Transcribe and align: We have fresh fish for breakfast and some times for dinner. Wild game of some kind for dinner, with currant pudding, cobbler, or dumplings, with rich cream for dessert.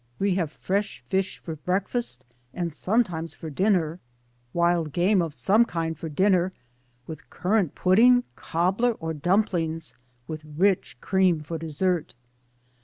We 0.17 0.33
have 0.33 0.51
fresh 0.51 1.03
fish 1.09 1.37
for 1.37 1.55
breakfast 1.57 2.25
and 2.55 2.73
some 2.73 3.03
times 3.03 3.35
for 3.35 3.51
dinner. 3.51 3.99
Wild 4.51 4.93
game 4.93 5.21
of 5.21 5.31
some 5.35 5.63
kind 5.63 5.95
for 5.95 6.09
dinner, 6.09 6.51
with 7.05 7.29
currant 7.29 7.75
pudding, 7.75 8.23
cobbler, 8.35 8.93
or 8.93 9.13
dumplings, 9.13 9.93
with 10.27 10.41
rich 10.57 10.99
cream 11.01 11.41
for 11.41 11.59
dessert. 11.59 12.15